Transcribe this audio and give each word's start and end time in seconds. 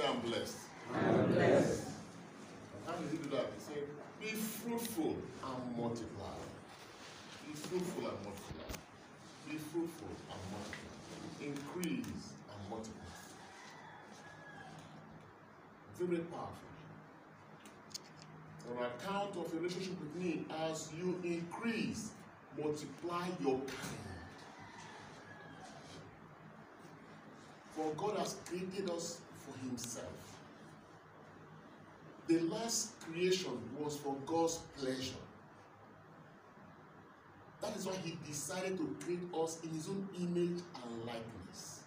Say, 0.00 0.06
I'm 0.06 0.20
blessed. 0.20 0.56
I'm 0.94 1.32
blessed. 1.32 1.88
How 2.86 2.94
did 2.94 3.10
he 3.10 3.18
do 3.18 3.36
that? 3.36 3.50
He 3.54 3.60
said, 3.60 3.84
Be 4.18 4.28
fruitful 4.28 5.14
and 5.44 5.76
multiply. 5.76 6.38
Be 7.46 7.52
fruitful 7.52 8.08
and 8.08 8.16
multiply. 8.24 8.76
Be 9.46 9.58
fruitful 9.58 10.08
and 10.30 10.40
multiply. 10.52 11.44
Increase 11.44 12.32
and 12.48 12.70
multiply. 12.70 13.14
Very 15.98 16.22
powerful. 16.24 16.56
On 18.70 18.84
account 18.86 19.36
of 19.36 19.52
your 19.52 19.62
relationship 19.62 20.00
with 20.00 20.14
me, 20.16 20.46
as 20.62 20.88
you 20.98 21.20
increase, 21.22 22.12
multiply 22.58 23.26
your 23.42 23.58
kind. 23.58 23.98
For 27.72 27.92
God 27.98 28.18
has 28.18 28.36
created 28.46 28.88
us 28.88 29.20
for 29.50 29.58
Himself. 29.66 30.06
The 32.26 32.40
last 32.40 33.00
creation 33.00 33.58
was 33.78 33.96
for 33.96 34.14
God's 34.26 34.58
pleasure. 34.78 35.14
That 37.60 37.76
is 37.76 37.86
why 37.86 37.94
He 38.04 38.16
decided 38.26 38.78
to 38.78 38.96
create 39.04 39.20
us 39.34 39.58
in 39.64 39.70
His 39.70 39.88
own 39.88 40.08
image 40.16 40.62
and 40.74 41.06
likeness. 41.06 41.80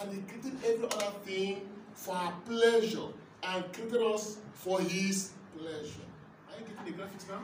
And 0.00 0.12
He 0.12 0.20
created 0.22 0.58
every 0.64 0.86
other 0.86 1.18
thing 1.24 1.68
for 1.92 2.14
our 2.14 2.32
pleasure 2.46 3.08
and 3.42 3.72
created 3.72 4.02
us 4.02 4.38
for 4.54 4.80
His 4.80 5.32
pleasure. 5.56 6.06
Are 6.48 6.58
you 6.58 6.66
getting 6.66 6.96
the 6.96 7.02
graphics 7.02 7.28
now? 7.28 7.42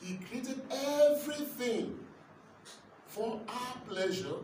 He 0.00 0.16
created 0.16 0.60
everything 0.70 1.96
for 3.06 3.40
our 3.46 3.76
pleasure 3.88 4.34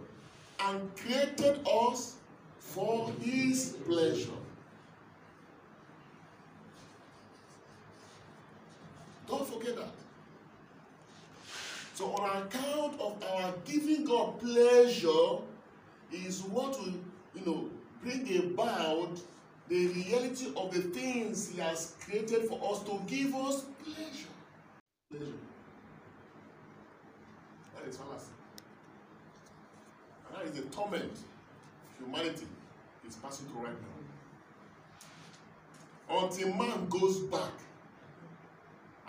and 0.60 0.96
created 0.96 1.60
us 1.66 2.16
for 2.58 3.12
his 3.20 3.76
pleasure. 3.86 4.30
Don't 9.28 9.46
forget 9.46 9.76
that. 9.76 9.92
So, 11.94 12.12
on 12.12 12.42
account 12.42 13.00
of 13.00 13.22
our 13.24 13.52
giving 13.64 14.04
God 14.04 14.38
pleasure, 14.40 15.38
is 16.12 16.42
what 16.42 16.78
will, 16.80 16.94
you 17.34 17.44
know, 17.44 17.70
bring 18.02 18.52
about 18.52 19.20
the 19.68 19.86
reality 19.88 20.46
of 20.56 20.72
the 20.72 20.80
things 20.80 21.50
He 21.50 21.60
has 21.60 21.94
created 22.00 22.44
for 22.44 22.58
us 22.72 22.82
to 22.84 23.00
give 23.06 23.34
us 23.34 23.64
pleasure. 23.84 24.28
Pleasure. 25.10 25.32
That 27.76 27.88
is 27.88 27.96
fallacy. 27.96 28.37
That 30.38 30.46
is 30.46 30.52
the 30.52 30.62
torment 30.68 31.18
humanity 31.98 32.46
is 33.08 33.16
passing 33.16 33.46
through 33.46 33.62
right 33.62 33.74
now. 36.08 36.22
Until 36.22 36.54
man 36.54 36.88
goes 36.88 37.18
back 37.20 37.50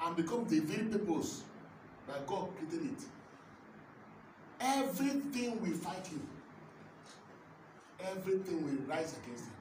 and 0.04 0.16
becomes 0.16 0.50
the 0.50 0.60
very 0.62 0.86
purpose 0.86 1.44
that 2.08 2.26
God 2.26 2.48
created 2.58 2.88
it. 2.88 3.04
Everything 4.60 5.62
will 5.62 5.78
fight 5.78 6.08
him. 6.08 6.28
Everything 8.00 8.64
will 8.66 8.82
rise 8.88 9.16
against 9.24 9.44
him. 9.44 9.54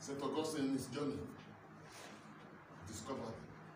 St. 0.00 0.22
Augustine 0.22 0.64
in 0.64 0.72
his 0.72 0.86
journey 0.86 1.18
discovered, 2.90 3.34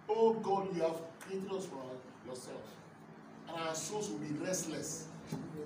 Oh 0.09 0.33
God, 0.33 0.75
you 0.75 0.83
have 0.83 0.97
created 1.21 1.53
us 1.53 1.67
for 1.67 1.83
yourself. 2.27 2.82
And 3.53 3.69
our 3.69 3.75
souls 3.75 4.11
will 4.11 4.19
be 4.19 4.33
restless 4.45 5.07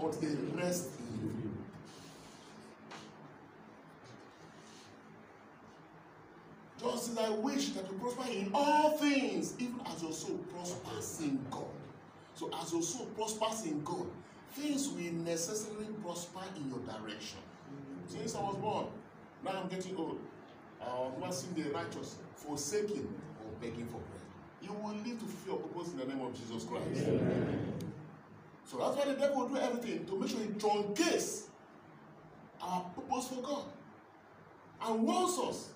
but 0.00 0.20
they 0.20 0.28
rest 0.54 0.90
in 0.98 1.28
you. 1.28 1.50
Just 6.78 7.12
as 7.12 7.18
I 7.18 7.30
wish 7.30 7.70
that 7.70 7.90
you 7.90 7.98
prosper 7.98 8.30
in 8.30 8.50
all 8.52 8.90
things, 8.98 9.54
even 9.58 9.80
as 9.86 10.02
your 10.02 10.12
soul 10.12 10.38
prospers 10.52 11.20
in 11.20 11.44
God. 11.50 11.64
So, 12.34 12.50
as 12.60 12.72
your 12.72 12.82
soul 12.82 13.06
prospers 13.16 13.64
in 13.64 13.82
God, 13.82 14.06
things 14.52 14.88
will 14.88 15.12
necessarily 15.24 15.86
prosper 16.02 16.42
in 16.56 16.68
your 16.68 16.80
direction. 16.80 17.38
Since 18.08 18.36
I 18.36 18.40
was 18.40 18.56
born, 18.56 18.86
now 19.44 19.62
I'm 19.62 19.68
getting 19.68 19.96
old. 19.96 20.20
Uh, 20.80 21.06
I've 21.06 21.18
never 21.18 21.32
seen 21.32 21.54
the 21.54 21.70
righteous 21.70 22.16
forsaking 22.36 23.08
or 23.42 23.50
begging 23.60 23.86
for 23.86 23.98
bread. 23.98 24.25
You 24.66 24.72
will 24.72 24.94
live 24.94 25.18
to 25.20 25.24
fulfill 25.24 25.54
your 25.54 25.62
purpose 25.62 25.92
in 25.92 25.98
the 25.98 26.06
name 26.06 26.20
of 26.20 26.34
Jesus 26.34 26.64
Christ. 26.64 27.06
So 28.64 28.78
that's 28.78 28.96
why 28.96 29.04
the 29.04 29.14
devil 29.14 29.42
will 29.42 29.48
do 29.48 29.56
everything 29.58 30.04
to 30.06 30.18
make 30.18 30.28
sure 30.28 30.40
he 30.40 30.46
truncates 30.46 31.44
our 32.60 32.80
purpose 32.96 33.28
for 33.28 33.42
God 33.42 33.64
and 34.82 35.02
wants 35.04 35.38
us 35.38 35.68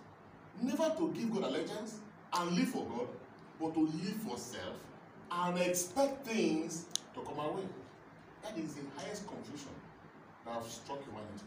never 0.60 0.92
to 0.98 1.12
give 1.14 1.32
God 1.32 1.44
allegiance 1.44 2.00
and 2.32 2.50
live 2.52 2.68
for 2.68 2.84
God, 2.84 3.08
but 3.60 3.74
to 3.74 3.80
live 3.80 4.16
for 4.26 4.36
self 4.36 4.74
and 5.30 5.58
expect 5.58 6.26
things 6.26 6.86
to 7.14 7.20
come 7.20 7.38
our 7.38 7.52
way. 7.52 7.62
That 8.42 8.58
is 8.58 8.74
the 8.74 8.82
highest 8.96 9.26
confusion 9.28 9.68
that 10.44 10.54
have 10.54 10.64
struck 10.64 10.98
humanity. 11.04 11.44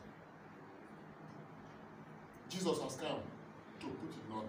Jesus 2.50 2.80
has 2.82 2.96
come 2.96 3.20
to 3.80 3.86
put 3.88 4.10
it 4.10 4.16
in 4.30 4.36
order. 4.36 4.48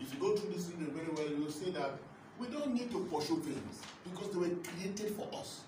If 0.00 0.14
you 0.14 0.20
go 0.20 0.34
through 0.36 0.52
this 0.52 0.66
thing 0.66 0.90
very 0.94 1.08
well, 1.14 1.38
you'll 1.38 1.50
see 1.50 1.70
that 1.72 1.92
we 2.38 2.46
don't 2.48 2.72
need 2.72 2.90
to 2.90 3.06
pursue 3.12 3.38
things 3.40 3.82
because 4.04 4.32
they 4.32 4.38
were 4.38 4.56
created 4.64 5.14
for 5.14 5.28
us. 5.38 5.60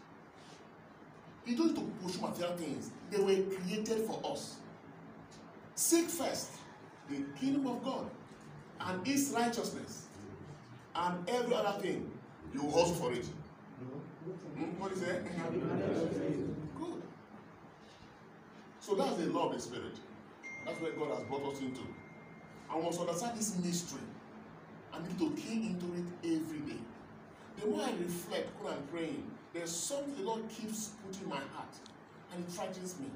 You 1.44 1.56
don't 1.56 1.69
need 1.69 1.76
to 1.76 2.06
pursue 2.06 2.20
material 2.20 2.56
things, 2.56 2.91
they 3.10 3.19
were 3.19 3.42
created 3.56 4.06
for 4.06 4.21
us. 4.25 4.56
Seek 5.75 6.06
first 6.09 6.53
the 7.09 7.25
kingdom 7.38 7.66
of 7.66 7.84
God 7.84 8.09
and 8.81 9.06
his 9.06 9.32
righteousness, 9.37 10.06
and 10.94 11.28
every 11.28 11.54
other 11.54 11.81
thing 11.81 12.10
you 12.54 12.62
hustle 12.71 12.94
for 12.94 13.12
it. 13.12 13.26
Hmm? 14.56 14.81
What 14.81 14.92
is 14.92 15.03
it? 15.03 15.25
Good. 16.78 17.03
So 18.81 18.94
that's 18.94 19.16
the 19.16 19.26
law 19.26 19.48
of 19.48 19.54
the 19.54 19.60
spirit. 19.60 19.98
That's 20.65 20.81
where 20.81 20.92
God 20.92 21.16
has 21.16 21.25
brought 21.25 21.53
us 21.53 21.60
into. 21.60 21.81
I 22.71 22.81
must 22.81 23.00
understand 23.00 23.38
this 23.38 23.56
mystery 23.59 24.00
and 24.92 25.06
need 25.08 25.19
to 25.19 25.30
key 25.41 25.66
into 25.66 25.86
it 25.94 26.36
every 26.36 26.60
day. 26.60 26.80
The 27.60 27.66
more 27.66 27.84
I 27.84 27.92
reflect 27.92 28.48
when 28.62 28.75
I'm 28.75 28.82
praying, 28.84 29.30
there's 29.53 29.70
something 29.70 30.14
the 30.16 30.22
Lord 30.22 30.48
keeps 30.48 30.91
putting 31.04 31.25
in 31.25 31.28
my 31.28 31.36
heart, 31.36 31.75
and 32.32 32.44
it 32.44 32.50
frightens 32.50 32.98
me. 32.98 33.06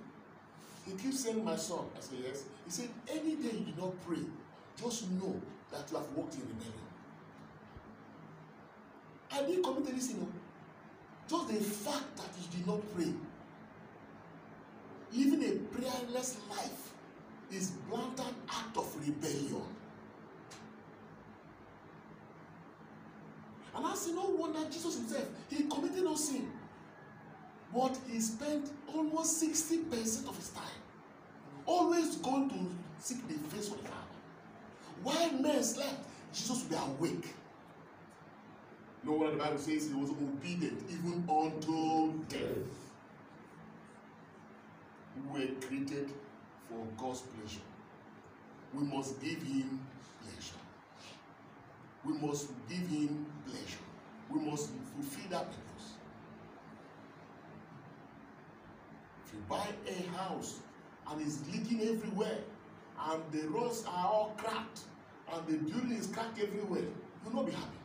He 0.87 0.92
keeps 0.92 1.20
saying, 1.20 1.44
My 1.44 1.56
son, 1.56 1.87
I 1.97 2.00
say, 2.00 2.16
Yes. 2.22 2.44
He 2.64 2.70
said, 2.70 2.88
Any 3.09 3.37
day 3.37 3.59
you 3.59 3.64
did 3.66 3.78
not 3.78 3.94
pray, 4.06 4.22
just 4.81 5.10
know 5.12 5.41
that 5.72 5.91
you 5.91 5.97
have 5.97 6.09
walked 6.14 6.34
in 6.34 6.41
rebellion. 6.41 6.87
I 9.32 9.43
didn't 9.43 9.64
commit 9.64 9.88
any 9.91 10.00
sin. 10.00 10.32
Just 11.28 11.48
the 11.48 11.54
fact 11.54 12.16
that 12.16 12.28
you 12.41 12.58
did 12.58 12.66
not 12.66 12.81
pray, 12.94 13.12
living 15.12 15.43
a 15.44 15.53
prayerless 15.75 16.38
life, 16.48 16.93
is 17.50 17.70
blatant 17.88 18.37
act 18.48 18.76
of 18.76 18.94
rebellion. 19.04 19.62
And 24.06 24.19
I 24.19 24.22
say, 24.22 24.28
no 24.28 24.37
wonder 24.37 24.59
Jesus 24.71 24.97
himself, 24.97 25.27
he 25.50 25.65
committed 25.65 26.05
no 26.05 26.15
sin. 26.15 26.49
But 27.75 27.99
he 28.11 28.21
spent 28.21 28.71
almost 28.94 29.43
60% 29.43 30.28
of 30.28 30.37
his 30.37 30.49
time 30.50 30.65
always 31.67 32.17
going 32.17 32.49
to 32.49 32.55
seek 33.00 33.27
the 33.28 33.34
face 33.49 33.71
of 33.71 33.83
the 33.83 33.89
Father. 33.89 34.03
While 35.03 35.33
men 35.43 35.62
slept, 35.62 36.06
Jesus 36.33 36.62
would 36.62 36.71
be 36.71 36.77
awake. 36.77 37.34
No 39.05 39.12
wonder 39.12 39.33
the 39.33 39.43
Bible 39.43 39.59
says 39.59 39.89
he 39.89 39.94
was 39.94 40.11
obedient 40.11 40.83
even 40.91 41.25
unto 41.28 42.12
death. 42.28 42.67
We 45.32 45.41
were 45.41 45.52
created 45.61 46.11
for 46.69 46.87
God's 46.97 47.20
pleasure. 47.20 47.61
We 48.75 48.85
must 48.85 49.20
give 49.20 49.43
him 49.43 49.81
pleasure. 50.23 50.61
We 52.05 52.12
must 52.26 52.49
give 52.69 52.87
him 52.88 53.26
pleasure. 53.47 53.86
We 54.31 54.40
must 54.40 54.70
fulfill 54.94 55.31
that 55.31 55.46
purpose. 55.46 55.93
If 59.26 59.34
you 59.34 59.40
buy 59.49 59.67
a 59.88 60.17
house 60.17 60.61
and 61.11 61.20
it's 61.20 61.43
leaking 61.52 61.88
everywhere, 61.88 62.38
and 63.11 63.23
the 63.31 63.49
roads 63.49 63.84
are 63.87 64.06
all 64.06 64.34
cracked, 64.37 64.81
and 65.32 65.46
the 65.46 65.56
building 65.58 65.93
is 65.93 66.06
cracked 66.06 66.40
everywhere, 66.40 66.84
you'll 67.25 67.34
not 67.34 67.46
be 67.46 67.52
happy. 67.52 67.78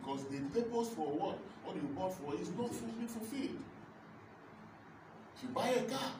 Because 0.00 0.24
the 0.24 0.38
purpose 0.38 0.88
for 0.94 1.06
what, 1.06 1.38
what 1.64 1.76
you 1.76 1.82
bought 1.96 2.14
for 2.14 2.34
is 2.40 2.50
not 2.50 2.74
fully 2.74 3.06
fulfilled. 3.06 3.58
If 5.36 5.42
you 5.42 5.48
buy 5.50 5.68
a 5.68 5.82
car 5.82 6.12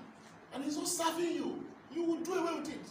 and 0.54 0.64
it's 0.64 0.76
not 0.76 0.88
serving 0.88 1.32
you, 1.32 1.64
you 1.94 2.04
will 2.04 2.18
do 2.18 2.34
away 2.34 2.58
with 2.58 2.68
it. 2.68 2.86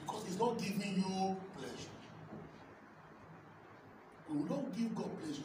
Because 0.00 0.24
it's 0.28 0.38
not 0.38 0.58
giving 0.58 0.94
you 0.96 1.36
pleasure. 1.58 1.94
You 4.30 4.38
will 4.38 4.56
not 4.56 4.76
give 4.76 4.94
God 4.94 5.10
pleasure. 5.18 5.42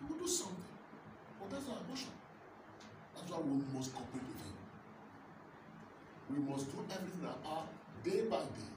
He 0.00 0.12
will 0.12 0.20
do 0.20 0.28
something. 0.28 0.62
We 3.40 3.62
must 3.76 3.94
cooperate 3.94 4.26
with 4.28 4.42
him. 4.42 4.56
We 6.30 6.38
must 6.50 6.70
do 6.70 6.78
everything 6.90 7.22
that 7.22 7.38
our 7.46 7.64
day 8.04 8.22
by 8.28 8.38
day 8.38 8.72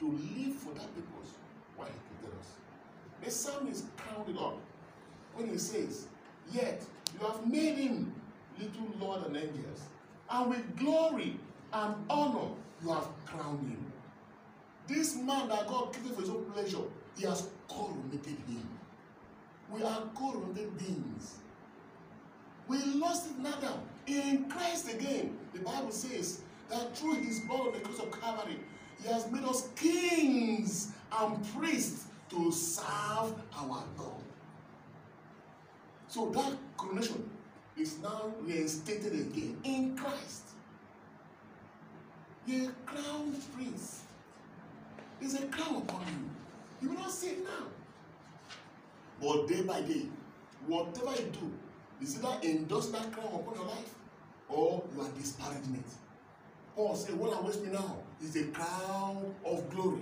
to 0.00 0.06
live 0.06 0.54
for 0.56 0.72
that 0.74 0.94
purpose 0.94 1.32
why 1.76 1.86
he 1.86 2.16
created 2.18 2.38
us. 2.38 2.48
The 3.22 3.30
psalmist 3.30 3.84
crowned 3.96 4.28
it 4.28 4.38
up 4.38 4.58
when 5.34 5.48
he 5.48 5.58
says, 5.58 6.06
Yet 6.52 6.82
you 7.14 7.26
have 7.26 7.46
made 7.46 7.76
him 7.76 8.12
little 8.58 8.88
Lord 9.00 9.26
and 9.26 9.36
angels, 9.36 9.82
and 10.30 10.50
with 10.50 10.76
glory 10.76 11.36
and 11.72 11.94
honor 12.10 12.48
you 12.82 12.88
have 12.88 13.08
crowned 13.26 13.60
him. 13.68 13.92
This 14.88 15.16
man 15.16 15.48
that 15.48 15.68
God 15.68 15.92
created 15.92 16.14
for 16.14 16.20
his 16.22 16.30
own 16.30 16.44
pleasure, 16.46 16.82
he 17.16 17.26
has 17.26 17.48
coronated 17.68 18.38
him. 18.46 18.68
We 19.70 19.82
are 19.82 20.02
coronated 20.14 20.76
beings. 20.78 21.38
We 22.68 22.78
lost 22.94 23.30
it 23.30 23.38
now. 23.38 23.80
In 24.06 24.48
Christ 24.48 24.92
again, 24.92 25.36
the 25.52 25.60
Bible 25.60 25.92
says 25.92 26.40
that 26.70 26.96
through 26.96 27.16
his 27.16 27.40
blood 27.40 27.68
on 27.68 27.72
the 27.72 27.80
cross 27.80 27.98
of 28.00 28.20
Calvary, 28.20 28.58
he 29.02 29.08
has 29.08 29.30
made 29.30 29.44
us 29.44 29.68
kings 29.76 30.92
and 31.20 31.46
priests 31.54 32.06
to 32.30 32.50
serve 32.50 33.34
our 33.56 33.84
God. 33.96 34.22
So 36.08 36.30
that 36.30 36.56
coronation 36.76 37.28
is 37.76 37.98
now 38.00 38.32
reinstated 38.42 39.12
again 39.12 39.58
in 39.64 39.96
Christ. 39.96 40.42
A 42.48 42.68
crowned 42.86 43.40
prince. 43.54 44.02
There's 45.20 45.34
a 45.34 45.46
crown 45.46 45.76
upon 45.76 46.00
you. 46.06 46.30
You 46.82 46.88
will 46.90 47.00
not 47.00 47.10
see 47.10 47.28
it 47.28 47.44
now. 47.44 47.66
But 49.20 49.46
day 49.46 49.62
by 49.62 49.80
day, 49.82 50.06
whatever 50.66 51.12
you 51.12 51.30
do, 51.30 51.52
is 52.02 52.18
endorse 52.42 52.88
that 52.88 53.12
crown 53.12 53.32
upon 53.32 53.54
your 53.54 53.66
life 53.66 53.94
or 54.48 54.82
you 54.94 55.00
are 55.00 55.08
disparaging 55.10 55.74
it. 55.74 55.92
Paul 56.74 56.94
said, 56.96 57.16
What 57.16 57.38
awaits 57.38 57.58
me 57.58 57.70
now 57.72 57.96
is 58.22 58.36
a 58.36 58.44
crown 58.46 59.34
of 59.44 59.70
glory, 59.70 60.00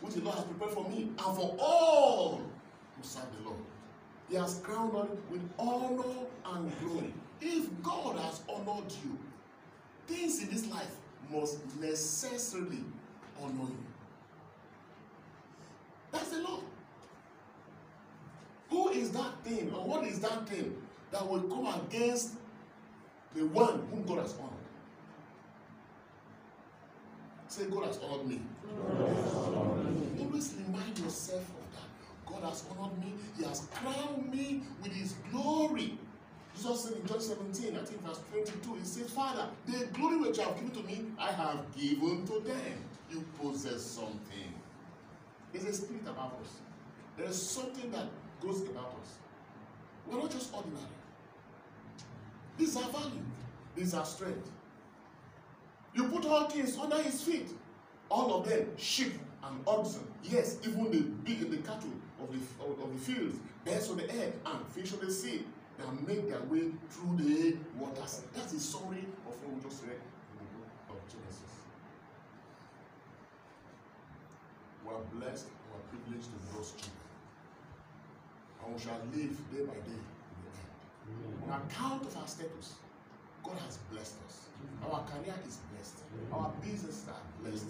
which 0.00 0.14
the 0.14 0.22
Lord 0.22 0.36
has 0.36 0.44
prepared 0.44 0.72
for 0.72 0.88
me 0.88 1.02
and 1.02 1.36
for 1.36 1.56
all 1.58 2.40
who 2.96 3.02
serve 3.02 3.24
the 3.38 3.48
Lord. 3.48 3.60
He 4.28 4.36
has 4.36 4.60
crowned 4.62 4.96
us 4.96 5.08
with 5.30 5.48
honor 5.58 6.02
and 6.46 6.80
glory. 6.80 7.12
If 7.40 7.66
God 7.82 8.18
has 8.18 8.40
honored 8.48 8.90
you, 9.04 9.18
things 10.06 10.42
in 10.42 10.50
this 10.50 10.66
life 10.68 10.96
must 11.30 11.58
necessarily 11.80 12.84
honor 13.40 13.68
you. 13.68 13.84
That's 16.10 16.30
the 16.30 16.38
law. 16.38 16.60
Who 18.70 18.88
is 18.90 19.10
that 19.10 19.44
thing, 19.44 19.72
or 19.74 19.84
what 19.86 20.04
is 20.04 20.20
that 20.20 20.48
thing 20.48 20.81
that 21.12 21.28
will 21.28 21.42
come 21.42 21.66
against 21.86 22.32
the 23.34 23.46
one 23.46 23.86
whom 23.90 24.02
God 24.04 24.18
has 24.18 24.34
honored? 24.34 24.52
Say, 27.48 27.66
God 27.66 27.84
has 27.86 27.98
honored 27.98 28.26
me. 28.26 28.40
Always 30.18 30.54
remind 30.66 30.98
yourself 30.98 31.42
of 31.42 31.66
that. 31.76 32.32
God 32.32 32.48
has 32.48 32.64
honored 32.70 32.98
me. 32.98 33.12
He 33.36 33.44
has 33.44 33.68
crowned 33.74 34.32
me 34.32 34.62
with 34.82 34.92
His 34.92 35.14
glory. 35.30 35.98
Jesus 36.56 36.84
said 36.84 36.92
in 36.94 37.06
John 37.06 37.20
17, 37.20 37.76
I 37.76 37.84
think 37.84 38.00
verse 38.02 38.20
22, 38.30 38.74
He 38.74 38.84
said, 38.84 39.06
Father, 39.06 39.48
the 39.66 39.86
glory 39.86 40.16
which 40.16 40.38
you 40.38 40.44
have 40.44 40.54
given 40.54 40.70
to 40.70 40.82
me, 40.82 41.04
I 41.18 41.30
have 41.32 41.64
given 41.76 42.26
to 42.26 42.40
them. 42.40 42.84
You 43.10 43.24
possess 43.38 43.82
something. 43.82 44.54
There's 45.52 45.64
a 45.66 45.72
spirit 45.74 46.02
about 46.02 46.38
us. 46.42 46.60
There 47.18 47.26
is 47.26 47.40
something 47.40 47.90
that 47.90 48.06
goes 48.40 48.62
about 48.62 48.96
us. 49.02 49.18
We're 50.06 50.18
not 50.18 50.30
just 50.30 50.54
ordinary. 50.54 50.86
These 52.58 52.76
are 52.76 52.88
value. 52.90 53.22
These 53.74 53.94
are 53.94 54.04
strength. 54.04 54.50
You 55.94 56.08
put 56.08 56.24
all 56.26 56.48
things 56.48 56.76
under 56.76 56.96
his 57.02 57.22
feet. 57.22 57.48
All 58.08 58.40
of 58.40 58.48
them, 58.48 58.66
sheep 58.76 59.12
and 59.44 59.60
oxen. 59.66 60.06
Yes, 60.22 60.58
even 60.62 60.90
the 60.90 61.00
big 61.00 61.50
the 61.50 61.56
cattle 61.58 61.90
of 62.20 62.30
the, 62.30 62.64
of, 62.64 62.92
the 62.92 62.98
fields, 62.98 63.38
birds 63.64 63.90
of 63.90 63.96
the 63.96 64.10
air, 64.14 64.32
and 64.46 64.66
fish 64.68 64.92
of 64.92 65.00
the 65.00 65.10
sea 65.10 65.44
that 65.78 66.06
make 66.06 66.28
their 66.28 66.40
way 66.42 66.70
through 66.90 67.16
the 67.16 67.56
waters. 67.78 68.22
That's 68.34 68.52
the 68.52 68.60
summary 68.60 69.04
of 69.26 69.34
what 69.42 69.54
we 69.54 69.62
just 69.62 69.82
read 69.82 69.92
in 69.92 70.38
the 70.38 70.44
book 70.54 70.68
of 70.90 70.96
Genesis. 71.10 71.52
We 74.84 74.94
are 74.94 75.04
blessed, 75.14 75.46
we 75.46 75.78
are 75.78 75.84
privileged 75.90 76.28
to 76.30 76.54
God's 76.54 76.70
children. 76.72 77.02
And 78.64 78.74
we 78.74 78.80
shall 78.80 79.00
live 79.12 79.36
day 79.50 79.64
by 79.66 79.74
day. 79.74 80.02
On 81.44 81.60
account 81.60 82.02
of 82.06 82.16
our 82.16 82.26
status, 82.26 82.74
God 83.42 83.58
has 83.66 83.78
blessed 83.90 84.16
us. 84.26 84.46
Our 84.84 85.04
career 85.04 85.34
is 85.46 85.58
blessed. 85.72 85.98
Our 86.32 86.52
businesses 86.62 87.04
are 87.08 87.22
blessed. 87.42 87.66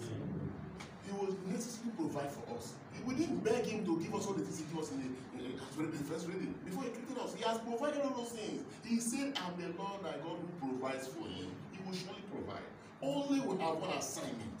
He 1.05 1.11
will 1.11 1.35
necessarily 1.47 1.91
provide 1.97 2.31
for 2.31 2.55
us. 2.55 2.73
We 3.05 3.15
didn't 3.15 3.43
beg 3.43 3.65
him 3.65 3.85
to 3.85 3.99
give 3.99 4.15
us 4.15 4.25
all 4.25 4.33
the 4.33 4.43
things 4.43 4.59
he 4.59 4.65
gave 4.65 4.79
us 4.83 4.91
in 4.91 4.99
the, 5.01 5.45
in 5.45 5.91
the, 5.91 5.97
first 6.05 6.27
reading. 6.27 6.55
Before 6.63 6.83
he 6.83 6.89
created 6.89 7.17
us, 7.17 7.33
he 7.35 7.43
has 7.43 7.57
provided 7.59 8.01
all 8.01 8.11
those 8.11 8.29
things. 8.31 8.63
He 8.85 8.99
said, 8.99 9.37
I'm 9.43 9.59
the 9.59 9.75
Lord 9.77 10.03
thy 10.03 10.15
God 10.23 10.39
who 10.39 10.69
provides 10.69 11.07
for 11.07 11.27
you. 11.27 11.51
He 11.71 11.79
will 11.83 11.93
surely 11.93 12.23
provide. 12.31 12.63
Only 13.01 13.41
we 13.41 13.61
have 13.61 13.75
one 13.75 13.89
assignment. 13.97 14.59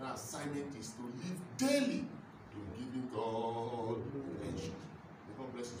That 0.00 0.14
assignment 0.14 0.76
is 0.78 0.92
to 0.94 1.02
live 1.02 1.40
daily 1.58 2.04
to 2.52 2.58
giving 2.78 3.08
God. 3.12 3.98
May 4.38 5.34
God 5.36 5.52
bless 5.54 5.70
his 5.70 5.80